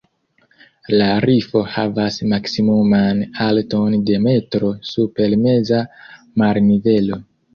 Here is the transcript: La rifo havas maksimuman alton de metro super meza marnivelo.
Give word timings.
La 1.01 1.09
rifo 1.29 1.61
havas 1.73 2.15
maksimuman 2.31 3.21
alton 3.47 3.97
de 4.07 4.17
metro 4.29 4.73
super 4.93 5.37
meza 5.45 5.85
marnivelo. 6.45 7.23